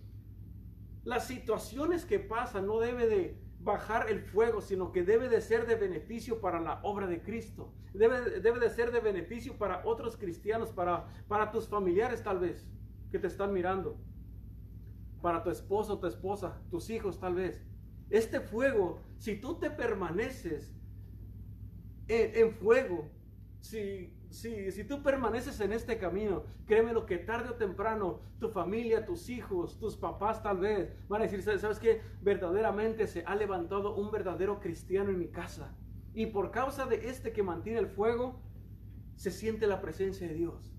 [1.03, 5.65] las situaciones que pasan no debe de bajar el fuego, sino que debe de ser
[5.65, 7.73] de beneficio para la obra de Cristo.
[7.91, 12.67] Debe, debe de ser de beneficio para otros cristianos, para, para tus familiares tal vez,
[13.11, 13.97] que te están mirando.
[15.21, 17.63] Para tu esposo, tu esposa, tus hijos tal vez.
[18.09, 20.73] Este fuego, si tú te permaneces
[22.07, 23.09] en, en fuego,
[23.59, 29.05] si si, tú permaneces en este camino, créeme lo que tarde o temprano tu familia,
[29.05, 32.01] tus hijos, tus papás tal vez van a decir, ¿sabes qué?
[32.21, 35.73] Verdaderamente se ha levantado un verdadero cristiano en mi casa.
[36.13, 38.41] Y por causa de este que mantiene el fuego,
[39.15, 40.74] se siente la presencia de Dios.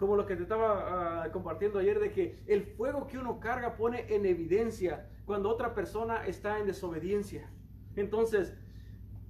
[0.00, 3.76] Como lo que te estaba ah, compartiendo ayer, de que el fuego que uno carga
[3.76, 7.50] pone en evidencia cuando otra persona está en desobediencia.
[7.96, 8.56] Entonces,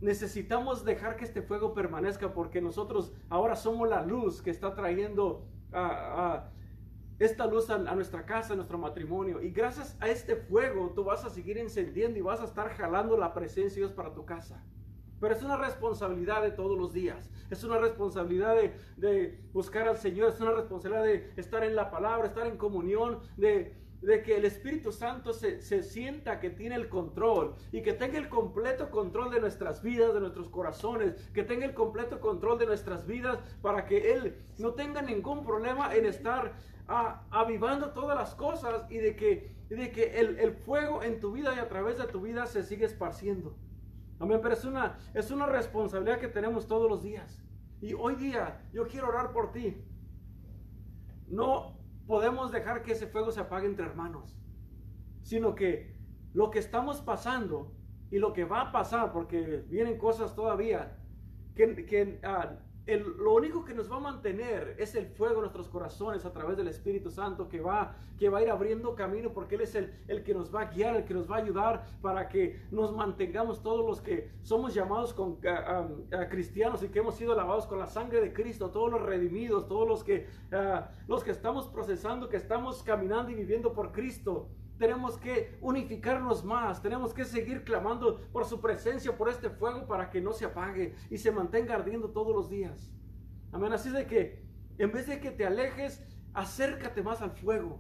[0.01, 5.45] necesitamos dejar que este fuego permanezca porque nosotros ahora somos la luz que está trayendo
[7.19, 9.43] esta luz a, nuestra casa, a nuestro matrimonio.
[9.43, 13.17] Y gracias a este fuego tú vas a seguir encendiendo y vas a estar jalando
[13.17, 14.65] la presencia de Dios para tu casa.
[15.21, 17.31] Pero es una responsabilidad de todos los días.
[17.51, 20.31] Es una responsabilidad de, de buscar al Señor.
[20.31, 24.45] Es una responsabilidad de estar en la palabra, estar en comunión, de de que el
[24.45, 29.41] Espíritu Santo se, sienta que tiene el control y que tenga el completo control de
[29.41, 34.13] nuestras vidas, de nuestros corazones, que tenga el completo control de nuestras vidas para que
[34.13, 36.55] Él no tenga ningún problema en estar
[37.31, 41.55] avivando todas las cosas y de que, de que el, el, fuego en tu vida
[41.55, 43.55] y a través de tu vida se sigue esparciendo.
[44.21, 47.43] Amén, pero es una, es una responsabilidad que tenemos todos los días.
[47.81, 49.83] Y hoy día yo quiero orar por ti.
[51.27, 54.37] No podemos dejar que ese fuego se apague entre hermanos,
[55.23, 55.97] sino que
[56.35, 57.75] lo que estamos pasando
[58.11, 60.99] y lo que va a pasar, porque vienen cosas todavía,
[61.55, 65.69] que, que ah, lo único que nos va a mantener es el fuego en nuestros
[65.69, 69.55] corazones a través del Espíritu Santo que va, que va a ir abriendo camino porque
[69.55, 71.87] Él es el, el que nos va a guiar, el que nos va a ayudar
[72.03, 75.39] para que nos mantengamos todos los que somos llamados con,
[76.31, 79.87] cristianos y que hemos sido lavados con la sangre de Cristo, todos los redimidos, todos
[79.87, 80.27] los que,
[81.07, 84.49] los que estamos procesando, que estamos caminando y viviendo por Cristo
[84.81, 90.09] tenemos que unificarnos más, tenemos que seguir clamando por su presencia, por este fuego para
[90.09, 92.91] que no se apague y se mantenga ardiendo todos los días.
[93.53, 94.43] Amén, así de que
[94.79, 97.79] en vez de que te alejes, acércate más al fuego.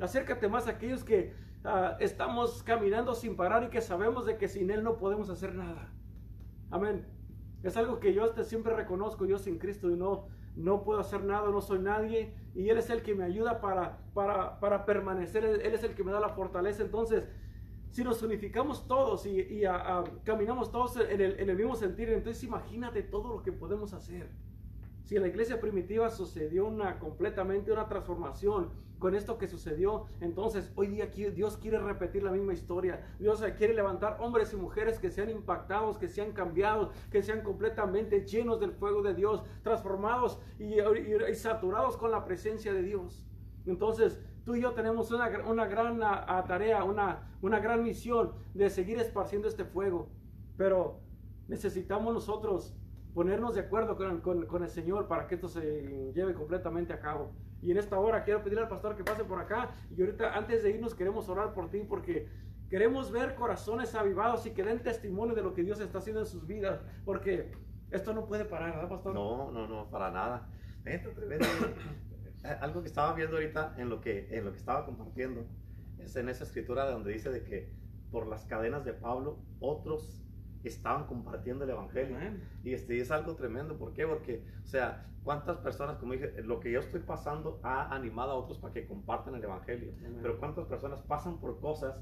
[0.00, 4.46] Acércate más a aquellos que ah, estamos caminando sin parar y que sabemos de que
[4.46, 5.92] sin Él no podemos hacer nada.
[6.70, 7.04] Amén.
[7.64, 11.50] Es algo que yo siempre reconozco, yo sin Cristo y no, no puedo hacer nada,
[11.50, 15.84] no soy nadie, y Él es el que me ayuda para, para, permanecer, Él es
[15.84, 16.82] el que me da la fortaleza.
[16.82, 17.28] Entonces,
[17.90, 19.62] si nos unificamos todos y,
[20.24, 24.30] caminamos todos en el, en el mismo sentido, entonces imagínate todo lo que podemos hacer.
[25.04, 30.72] Si en la iglesia primitiva sucedió una completamente una transformación con esto que sucedió, entonces
[30.74, 33.06] hoy día Dios quiere repetir la misma historia.
[33.18, 38.24] Dios quiere levantar hombres y mujeres que sean impactados, que sean cambiados, que sean completamente
[38.24, 40.76] llenos del fuego de Dios, transformados y,
[41.34, 43.24] saturados con la presencia de Dios.
[43.66, 46.00] Entonces, tú y yo tenemos una, una gran
[46.46, 50.08] tarea, una, una gran misión de seguir esparciendo este fuego.
[50.56, 51.00] Pero
[51.48, 52.74] necesitamos nosotros
[53.14, 57.32] ponernos de acuerdo con, el Señor para que esto se lleve completamente a cabo.
[57.62, 59.70] Y en esta hora quiero pedirle al pastor que pase por acá.
[59.96, 62.28] Y ahorita, antes de irnos, queremos orar por ti porque
[62.68, 66.26] queremos ver corazones avivados y que den testimonio de lo que Dios está haciendo en
[66.26, 66.80] sus vidas.
[67.04, 67.52] Porque
[67.90, 69.14] esto no puede parar, ¿verdad, pastor?
[69.14, 70.48] No, no, no, para nada.
[72.60, 75.46] Algo que estaba viendo ahorita en lo que, en lo que estaba compartiendo
[75.98, 77.72] es en esa escritura donde dice de que
[78.10, 80.25] por las cadenas de Pablo otros
[80.68, 82.16] estaban compartiendo el Evangelio.
[82.62, 83.76] Y este, es algo tremendo.
[83.76, 84.06] ¿Por qué?
[84.06, 88.34] Porque, o sea, cuántas personas, como dije, lo que yo estoy pasando ha animado a
[88.34, 89.92] otros para que compartan el Evangelio.
[90.22, 91.96] Pero cuántas personas pasan por cosas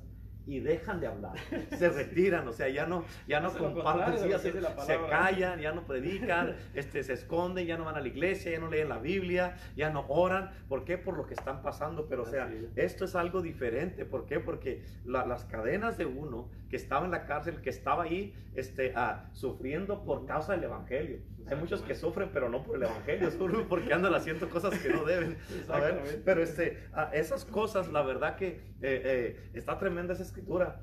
[0.46, 1.33] y dejan de hablar,
[1.78, 5.83] se retiran, o sea, ya no, ya no comparten, sí, se, se callan, ya no
[5.87, 9.57] predican, este, se esconden, ya no van a la iglesia, ya no leen la Biblia,
[9.76, 10.50] ya no oran.
[10.68, 10.98] ¿Por qué?
[10.98, 12.07] Por lo que están pasando.
[12.09, 14.04] Pero, o sea, Así esto es algo diferente.
[14.04, 14.40] ¿Por qué?
[14.40, 18.92] Porque la- las cadenas de uno que estaba en la cárcel, que estaba ahí este,
[18.96, 21.18] ah, sufriendo por causa del Evangelio.
[21.46, 24.88] Hay muchos que sufren, pero no por el Evangelio, sufren porque andan haciendo cosas que
[24.88, 25.37] no deben.
[25.68, 30.80] A ver, pero este, esas cosas, la verdad que eh, eh, está tremenda esa escritura.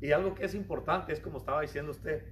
[0.00, 2.24] Y algo que es importante es como estaba diciendo usted.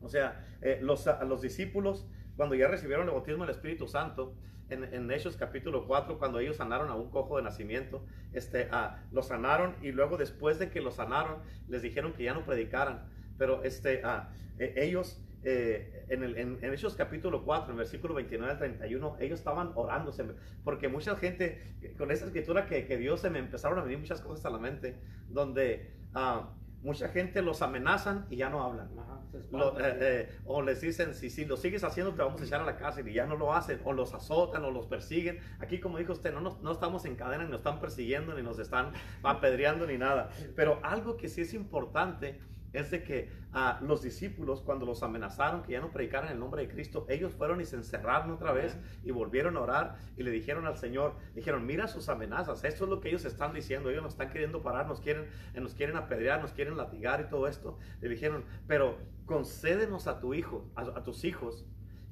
[0.00, 4.34] O sea, eh, los, los discípulos, cuando ya recibieron el bautismo del Espíritu Santo,
[4.70, 9.02] en, en Hechos capítulo 4, cuando ellos sanaron a un cojo de nacimiento, este, ah,
[9.12, 13.08] lo sanaron y luego después de que lo sanaron, les dijeron que ya no predicaran.
[13.38, 18.14] Pero este, ah, eh, ellos, eh, en, el, en, en Hechos capítulo 4, en versículo
[18.14, 20.24] 29 al 31, ellos estaban orándose,
[20.64, 24.20] porque mucha gente, con esa escritura que, que Dios se me empezaron a venir muchas
[24.20, 24.98] cosas a la mente,
[25.28, 28.88] donde ah, mucha gente los amenazan y ya no hablan.
[28.98, 29.20] Ajá,
[29.52, 32.60] Lo- eh, eh, o les dicen, si, si lo sigues haciendo te vamos a echar
[32.60, 35.38] a la cárcel y ya no lo hacen, o los azotan o los persiguen.
[35.60, 38.42] Aquí como dijo usted, no, nos- no estamos en cadena, ni nos están persiguiendo, ni
[38.42, 40.30] nos están apedreando, ni nada.
[40.56, 42.40] Pero algo que sí es importante
[42.72, 46.62] es de que ah, los discípulos cuando los amenazaron que ya no predicaran el nombre
[46.62, 50.30] de Cristo, ellos fueron y se encerraron otra vez y volvieron a orar y le
[50.30, 54.02] dijeron al Señor, dijeron, mira sus amenazas, esto es lo que ellos están diciendo, ellos
[54.02, 57.78] nos están queriendo parar, nos quieren, nos quieren apedrear, nos quieren latigar y todo esto.
[58.00, 61.66] Le dijeron, pero concédenos a tu hijo, a, a tus hijos,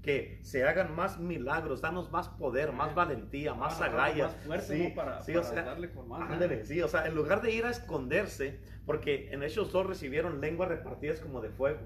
[0.06, 4.36] que se hagan más milagros, danos más poder, más valentía, más agallas.
[4.36, 4.94] más fuerte, Sí, ¿no?
[4.94, 6.30] Para, sí, para o sea, darle con más.
[6.30, 10.40] Ándale, sí, o sea, en lugar de ir a esconderse, porque en ellos dos recibieron
[10.40, 11.80] lenguas repartidas como de fuego.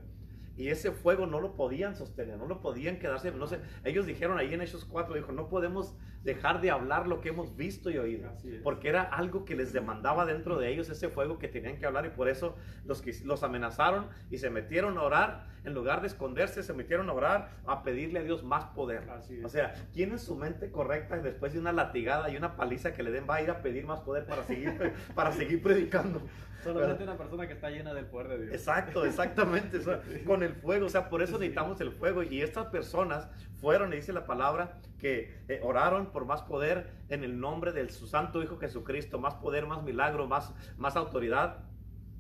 [0.59, 4.37] Y ese fuego no lo podían sostener, no lo podían quedarse, no sé, ellos dijeron
[4.37, 7.97] ahí en esos cuatro, dijo, no podemos dejar de hablar lo que hemos visto y
[7.99, 8.31] oído,
[8.63, 12.05] porque era algo que les demandaba dentro de ellos ese fuego que tenían que hablar
[12.05, 16.09] y por eso los, que- los amenazaron y se metieron a orar, en lugar de
[16.09, 19.07] esconderse, se metieron a orar, a pedirle a Dios más poder.
[19.45, 23.03] O sea, ¿quién en su mente correcta después de una latigada y una paliza que
[23.03, 26.21] le den va a ir a pedir más poder para seguir, para seguir predicando?
[26.63, 28.53] Solamente una persona que está llena del poder de Dios.
[28.55, 32.23] Exacto, exactamente, o sea, con el fuego, o sea, por eso necesitamos el fuego.
[32.23, 33.27] Y estas personas
[33.63, 37.89] fueron, y dice la palabra, que eh, oraron por más poder en el nombre de
[37.89, 41.65] su Santo Hijo Jesucristo, más poder, más milagro, más, más autoridad.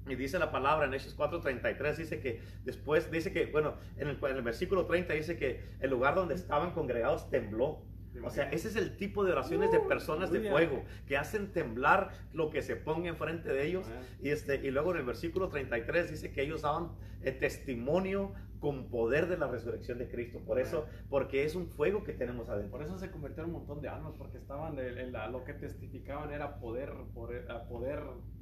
[0.08, 4.18] Y dice la palabra en Hechos 4:33, dice que después, dice que, bueno, en el,
[4.22, 7.82] en el versículo 30 dice que el lugar donde estaban congregados tembló.
[8.24, 12.10] O sea, ese es el tipo de oraciones de personas de fuego que hacen temblar
[12.32, 13.86] lo que se ponga enfrente de ellos.
[14.22, 18.90] Y, este, y luego en el versículo 33 dice que ellos daban eh, testimonio con
[18.90, 20.38] poder de la resurrección de Cristo.
[20.46, 22.70] Por eso, porque es un fuego que tenemos adentro.
[22.72, 26.30] Por eso se convirtieron un montón de almas, porque estaban en, la- lo que testificaban
[26.32, 28.00] era poder, poder, a poder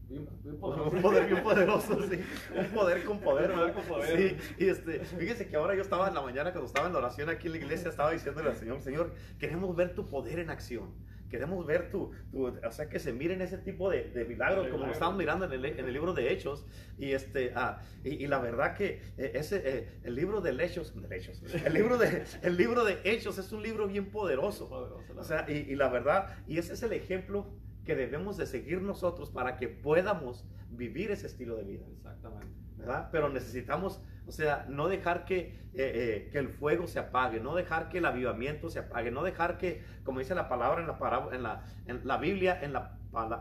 [0.08, 0.90] bien, bien poderoso.
[0.96, 2.20] Un poder bien poderoso, sí.
[2.56, 3.50] Un poder con poder.
[3.50, 4.18] Un poder con poder.
[4.38, 4.64] Sí.
[4.64, 7.28] Y este, fíjese que ahora yo estaba en la mañana cuando estaba en la oración
[7.28, 10.94] aquí en la iglesia, estaba diciéndole al Señor, Señor, queremos ver tu poder en acción.
[11.28, 14.86] Queremos ver tu, tu- o sea, que se miren ese tipo de, de milagros como
[14.86, 16.64] lo estamos mirando en el, en el libro de Hechos.
[16.96, 20.94] Y, este, ah, y, y la verdad que eh, ese, eh, el libro de Hechos,
[20.98, 24.70] de Hechos, el libro de, el libro de Hechos es un libro bien poderoso.
[24.70, 27.46] Poderoso, O sea, y, y la verdad, y ese es el ejemplo
[27.88, 31.86] que debemos de seguir nosotros para que podamos vivir ese estilo de vida.
[31.96, 32.46] Exactamente.
[32.76, 33.08] ¿verdad?
[33.10, 37.54] Pero necesitamos, o sea, no dejar que, eh, eh, que el fuego se apague, no
[37.54, 40.98] dejar que el avivamiento se apague, no dejar que, como dice la palabra en la,
[40.98, 42.98] pará- en la, en la Biblia, en la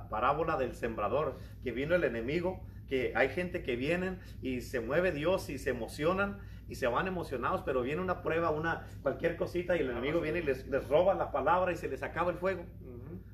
[0.10, 5.12] parábola del sembrador, que vino el enemigo, que hay gente que vienen y se mueve
[5.12, 9.76] Dios y se emocionan y se van emocionados, pero viene una prueba, una cualquier cosita
[9.76, 12.38] y el enemigo viene y les, les roba la palabra y se les acaba el
[12.38, 12.64] fuego.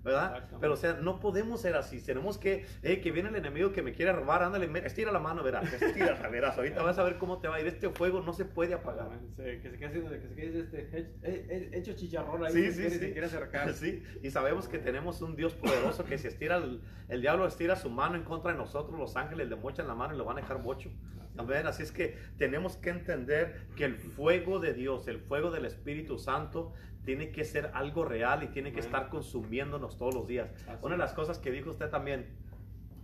[0.04, 0.50] ¿Verdad?
[0.60, 2.02] Pero o sea, no podemos ser así.
[2.02, 5.44] Tenemos que, eh, que viene el enemigo que me quiere robar, ándale, estira la mano,
[5.44, 6.58] verás, estira, verás.
[6.58, 7.68] Ahorita vas a ver cómo te va a ir.
[7.68, 9.10] Este fuego no se puede apagar.
[9.36, 12.52] Sí, que se quede haciendo- que se quede este hecho, eh, hecho chicharrón ahí.
[12.54, 13.00] Sí, sí, sí.
[13.12, 13.72] Quiere acercar.
[13.74, 17.76] Sí, y sabemos que tenemos un Dios poderoso que si estira el, el diablo estira
[17.76, 20.38] su mano en contra de nosotros, los ángeles le mochan la mano y lo van
[20.38, 20.92] a dejar bocho.
[21.36, 21.66] Amén.
[21.66, 26.20] Así es que tenemos que entender que el fuego de Dios, el fuego del Espíritu
[26.20, 26.74] Santo,
[27.06, 30.50] tiene que ser algo real y tiene que estar consumiéndonos todos los días.
[30.68, 32.28] Así Una de las cosas que dijo usted también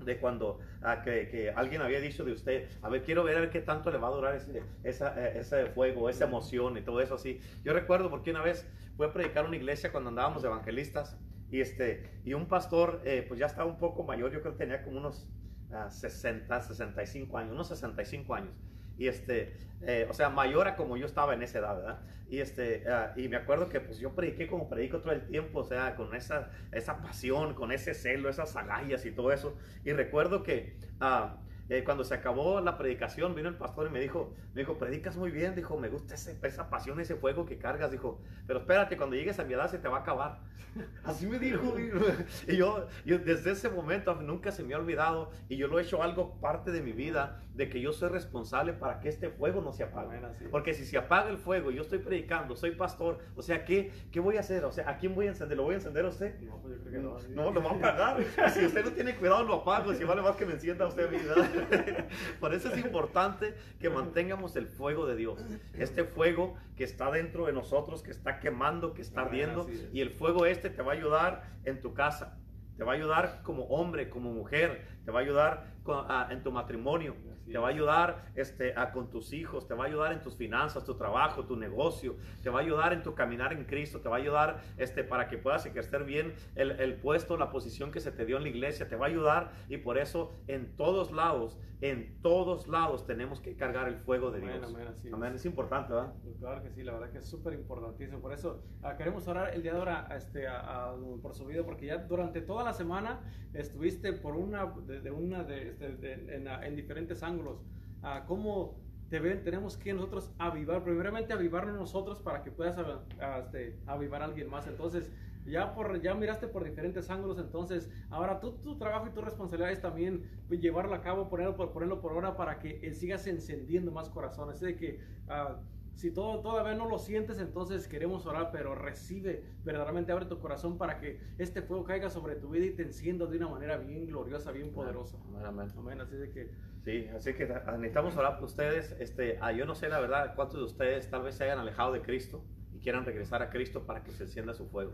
[0.06, 3.42] de cuando ah, que, que alguien había dicho de usted, a ver, quiero ver, a
[3.42, 6.82] ver qué tanto le va a durar ese, esa, eh, ese fuego, esa emoción y
[6.82, 7.40] todo eso así.
[7.64, 11.18] Yo recuerdo porque una vez fui a predicar a una iglesia cuando andábamos de evangelistas
[11.52, 14.60] y, este, y un pastor, eh, pues ya estaba un poco mayor, yo creo que
[14.60, 15.28] tenía como unos
[15.72, 18.54] ah, 60, 65 años, unos 65 años.
[19.00, 22.00] Y este, eh, o sea, mayor a como yo estaba en esa edad, ¿verdad?
[22.30, 25.62] Y, este, ah, y me acuerdo que pues yo prediqué como predico todo el tiempo,
[25.62, 29.58] o sea, con esa, esa pasión, con ese celo, esas agallas y todo eso.
[29.84, 30.78] Y recuerdo que...
[31.00, 31.38] ah,
[31.70, 35.16] eh, cuando se acabó la predicación, vino el pastor y me dijo, me dijo, predicas
[35.18, 38.98] muy bien, dijo, me gusta ese- esa pasión, ese fuego que cargas, dijo, pero espérate,
[38.98, 40.40] cuando llegues a mi edad se te va a acabar.
[41.04, 41.76] Así me dijo,
[42.48, 45.84] y yo, yo desde ese momento nunca se me ha olvidado, y yo lo he
[45.84, 49.62] hecho algo parte de mi vida, de que yo soy responsable para que este fuego
[49.62, 50.20] no se apague.
[50.50, 54.20] Porque si se apaga el fuego, yo estoy predicando, soy pastor, o sea, ¿qué, ¿qué
[54.20, 54.64] voy a hacer?
[54.64, 55.58] O sea, ¿a quién voy a encender?
[55.58, 56.40] ¿Lo voy a encender a usted?
[56.42, 57.00] No, pues yo creo que
[57.36, 57.44] no.
[57.44, 58.18] No, lo va a apagar.
[58.54, 59.94] Si usted no tiene cuidado, lo apago.
[59.94, 61.36] Si vale más que me encienda usted, vida.
[62.39, 65.43] Por eso es importante que mantengamos el fuego de Dios.
[65.74, 69.67] Este fuego que está dentro de nosotros, que está quemando, que está Amén, ardiendo.
[69.93, 72.38] Y el fuego este te va a ayudar en tu casa.
[72.78, 74.88] Te va a ayudar como hombre, como mujer.
[75.06, 77.16] Te va a ayudar con- ah, en tu matrimonio.
[77.34, 77.76] Así Te va a es.
[77.78, 79.68] ayudar este, a, con tus hijos.
[79.68, 82.16] Te va a ayudar en tus finanzas, tu trabajo, tu negocio.
[82.44, 84.02] Te va a ayudar en tu caminar en Cristo.
[84.02, 87.92] Te va a ayudar este, para que puedas ejercer bien el, el puesto, la posición
[87.92, 88.88] que se te dio en la iglesia.
[88.88, 89.52] Te va a ayudar.
[89.68, 94.42] Y por eso en todos lados, en todos lados tenemos que cargar el fuego de
[94.42, 94.64] Dios.
[94.76, 95.14] amén, así es.
[95.14, 95.34] Amén.
[95.34, 96.14] Es importante, ¿verdad?
[96.24, 98.20] Pues claro que sí, la verdad que es súper importantísimo.
[98.20, 101.64] Por eso ah, queremos orar el día de ahora este, a- a- por su vida,
[101.64, 103.22] porque ya durante toda la semana
[103.54, 107.64] estuviste por una de, de una de, este, de- en, ah, en diferentes ángulos.
[108.02, 108.76] Ah, ¿Cómo
[109.10, 109.44] te ven?
[109.44, 114.26] Tenemos que nosotros avivar, primeramente avivarnos nosotros para que puedas ah, ah, este, avivar a
[114.26, 114.68] alguien más.
[114.68, 115.12] Entonces,
[115.46, 119.72] ya, por, ya miraste por diferentes ángulos, entonces ahora tú, tu trabajo y tu responsabilidad
[119.72, 123.26] es también pues, llevarlo a cabo, ponerlo por, ponerlo por hora para que eh, sigas
[123.28, 124.60] encendiendo más corazones.
[124.60, 125.60] De que ah,
[126.00, 130.78] si todo, todavía no lo sientes, entonces queremos orar, pero recibe, verdaderamente abre tu corazón
[130.78, 134.08] para que este fuego caiga sobre tu vida y te encienda de una manera bien
[134.08, 135.18] gloriosa, bien poderosa.
[135.28, 135.68] Amén, amén.
[135.78, 136.52] Amén, así de que
[136.86, 138.96] Sí, así que necesitamos orar por ustedes.
[139.00, 141.92] Este, ah, yo no sé la verdad cuántos de ustedes tal vez se hayan alejado
[141.92, 144.94] de Cristo y quieran regresar a Cristo para que se encienda su fuego.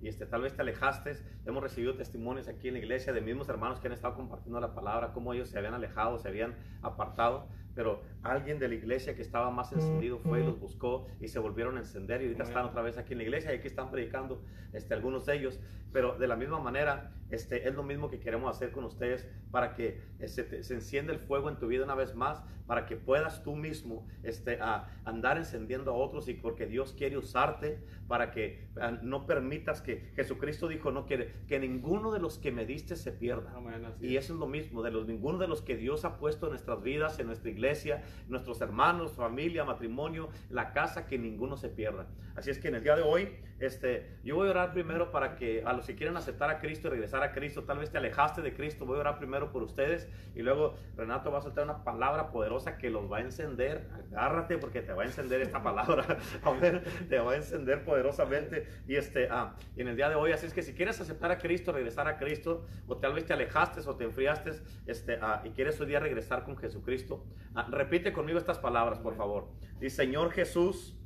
[0.00, 1.12] Y este, tal vez te alejaste.
[1.44, 4.74] Hemos recibido testimonios aquí en la iglesia de mismos hermanos que han estado compartiendo la
[4.74, 7.48] palabra, cómo ellos se habían alejado, se habían apartado.
[7.76, 11.38] Pero alguien de la iglesia que estaba más encendido fue y los buscó y se
[11.38, 12.22] volvieron a encender.
[12.22, 15.26] Y ahorita están otra vez aquí en la iglesia y aquí están predicando este, algunos
[15.26, 15.60] de ellos.
[15.92, 19.74] Pero de la misma manera, este, es lo mismo que queremos hacer con ustedes para
[19.74, 22.84] que eh, se, te- se encienda el fuego en tu vida una vez más, para
[22.86, 27.78] que puedas tú mismo este, a andar encendiendo a otros y porque Dios quiere usarte
[28.08, 32.50] para que ah, no permitas que Jesucristo dijo, no quiere que ninguno de los que
[32.50, 33.52] me diste se pierda.
[34.00, 34.24] Y es.
[34.24, 36.82] eso es lo mismo, de los ninguno de los que Dios ha puesto en nuestras
[36.82, 42.08] vidas, en nuestra iglesia, nuestros hermanos, familia, matrimonio, la casa, que ninguno se pierda.
[42.34, 45.34] Así es que en el día de hoy, este, yo voy a orar primero para
[45.36, 47.96] que a los que quieren aceptar a Cristo y regresar a Cristo, tal vez te
[47.96, 51.64] alejaste de Cristo, voy a orar primero por ustedes y luego Renato va a soltar
[51.64, 53.88] una palabra poderosa que los va a encender.
[54.12, 56.18] Agárrate porque te va a encender esta palabra.
[56.42, 56.82] Amén.
[57.08, 58.66] Te va a encender poderosamente.
[58.86, 61.30] Y este, ah, y en el día de hoy, así es que si quieres aceptar
[61.30, 64.50] a Cristo, regresar a Cristo, o tal vez te alejaste o te enfriaste,
[64.86, 69.16] este, ah, y quieres hoy día regresar con Jesucristo, ah, repite conmigo estas palabras, por
[69.16, 69.48] favor.
[69.80, 70.98] Dice, Señor Jesús,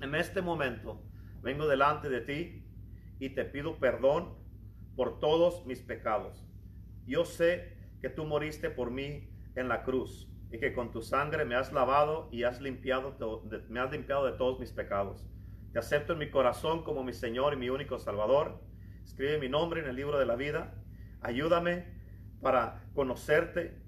[0.00, 1.02] en este momento
[1.42, 2.64] vengo delante de ti
[3.18, 4.34] y te pido perdón
[4.96, 6.44] por todos mis pecados.
[7.06, 11.44] Yo sé que tú moriste por mí en la cruz y que con tu sangre
[11.44, 15.26] me has lavado y has limpiado, de- me has limpiado de todos mis pecados.
[15.72, 18.60] Te acepto en mi corazón como mi Señor y mi único Salvador.
[19.04, 20.74] Escribe mi nombre en el libro de la vida.
[21.20, 21.86] Ayúdame
[22.40, 23.78] para conocerte,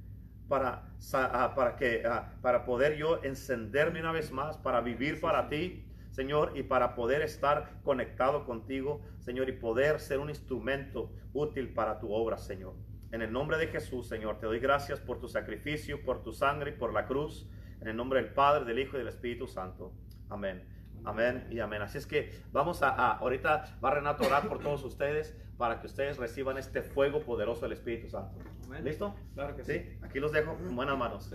[0.49, 5.49] para, ah, para, que, ah, para poder yo encenderme una vez más, para vivir para
[5.49, 11.73] ti, Señor, y para poder estar conectado contigo, Señor, y poder ser un instrumento útil
[11.73, 12.75] para tu obra, Señor.
[13.13, 16.71] En el nombre de Jesús, Señor, te doy gracias por tu sacrificio, por tu sangre
[16.71, 17.49] y por la cruz.
[17.81, 19.93] En el nombre del Padre, del Hijo y del Espíritu Santo.
[20.29, 20.65] Amén.
[21.05, 21.81] Amén y amén.
[21.81, 25.81] Así es que vamos a, a- ahorita va Renato a orar por todos ustedes para
[25.81, 28.37] que ustedes reciban este fuego poderoso del Espíritu Santo.
[28.67, 28.85] Amén.
[28.85, 29.15] ¿Listo?
[29.35, 31.33] Claro que Sí, aquí los dejo en buenas manos.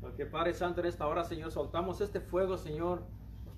[0.00, 3.06] Porque Padre Santo, en esta hora, Señor, soltamos este fuego, Señor,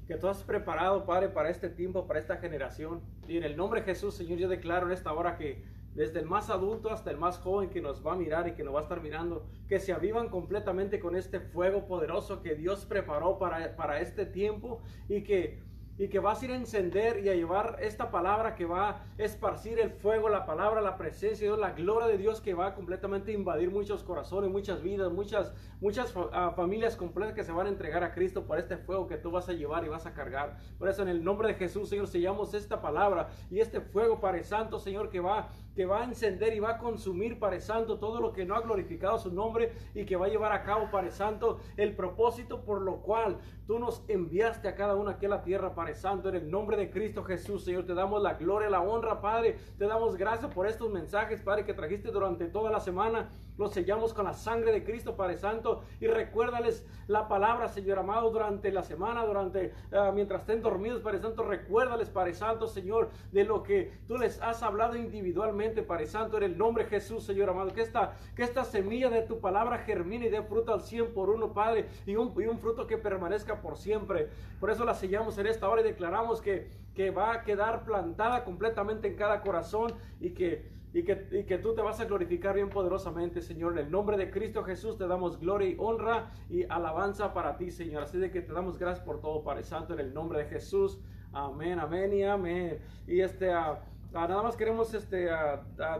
[0.06, 3.00] que tú has preparado, Padre, para este tiempo, para esta generación.
[3.26, 6.26] Y en el nombre de Jesús, Señor, yo declaro en esta hora que desde el
[6.26, 8.80] más adulto hasta el más joven que nos va a mirar y que nos va
[8.80, 13.74] a estar mirando, que se avivan completamente con este fuego poderoso que Dios preparó para,
[13.76, 15.62] para este tiempo y que
[15.98, 19.04] y que vas a ir a encender y a llevar esta palabra que va a
[19.18, 22.68] esparcir el fuego, la palabra, la presencia de Dios, la gloria de Dios que va
[22.68, 27.66] a completamente invadir muchos corazones, muchas vidas, muchas, muchas ah, familias completas que se van
[27.66, 30.12] a entregar a Cristo por este fuego que tú vas a llevar y vas a
[30.12, 30.58] cargar.
[30.78, 34.44] Por eso en el nombre de Jesús, Señor, sellamos esta palabra y este fuego, Padre
[34.44, 38.18] Santo, Señor, que va que va a encender y va a consumir, Padre Santo, todo
[38.18, 41.10] lo que no ha glorificado su nombre y que va a llevar a cabo, Padre
[41.10, 45.42] Santo, el propósito por lo cual tú nos enviaste a cada uno aquí a la
[45.42, 48.80] tierra, Padre Santo, en el nombre de Cristo Jesús, Señor, te damos la gloria, la
[48.80, 53.28] honra, Padre, te damos gracias por estos mensajes, Padre, que trajiste durante toda la semana,
[53.58, 58.30] los sellamos con la sangre de Cristo, Padre Santo, y recuérdales la palabra, Señor amado,
[58.30, 63.44] durante la semana, durante, ah, mientras estén dormidos, Padre Santo, recuérdales, Padre Santo, Señor, de
[63.44, 67.50] lo que tú les has hablado individualmente Padre Santo, en el nombre de Jesús, Señor
[67.50, 67.72] amado.
[67.72, 71.30] Que esta, que esta semilla de tu palabra germine y dé fruto al cien por
[71.30, 74.28] uno, Padre, y un, y un fruto que permanezca por siempre.
[74.60, 78.44] Por eso la sellamos en esta hora y declaramos que, que va a quedar plantada
[78.44, 82.54] completamente en cada corazón y que, y que, y que, tú te vas a glorificar
[82.54, 83.72] bien poderosamente, Señor.
[83.72, 87.70] En el nombre de Cristo Jesús te damos gloria y honra y alabanza para ti,
[87.70, 88.04] Señor.
[88.04, 90.98] Así de que te damos gracias por todo, Padre Santo, en el nombre de Jesús.
[91.34, 92.78] Amén, amén y amén.
[93.06, 93.50] Y este...
[93.50, 93.76] Uh,
[94.18, 95.28] Ah, nada más queremos este,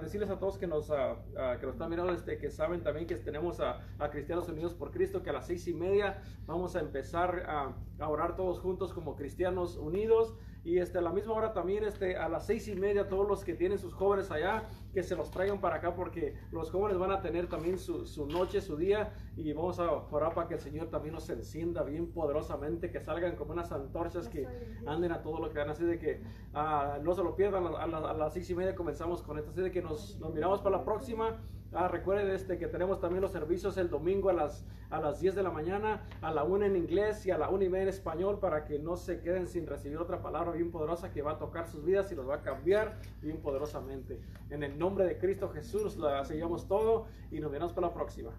[0.00, 3.60] decirles a todos que nos, que nos están mirando, este, que saben también que tenemos
[3.60, 8.08] a, Cristianos Unidos por Cristo, que a las seis y media vamos a empezar a
[8.08, 10.34] orar todos juntos como Cristianos Unidos.
[10.66, 13.44] Y este, a la misma hora también, este, a las seis y media, todos los
[13.44, 17.12] que tienen sus jóvenes allá, que se los traigan para acá, porque los jóvenes van
[17.12, 20.60] a tener también su, su noche, su día, y vamos a orar para que el
[20.60, 24.48] Señor también nos encienda bien poderosamente, que salgan como unas antorchas que
[24.86, 25.70] anden a todo lo que dan.
[25.70, 26.20] Así de que
[26.52, 29.52] uh, no se lo pierdan, a, a, las seis y media comenzamos con esto.
[29.52, 31.40] Así de que nos, nos miramos para la próxima.
[31.72, 35.34] Ah, recuerden este, que tenemos también los servicios el domingo a las, a las 10
[35.34, 37.88] de la mañana, a la 1 en inglés y a la 1 y media en
[37.88, 41.38] español para que no se queden sin recibir otra palabra bien poderosa que va a
[41.38, 44.20] tocar sus vidas y los va a cambiar bien poderosamente.
[44.50, 48.30] En el nombre de Cristo Jesús la sellamos todo y nos vemos para la próxima.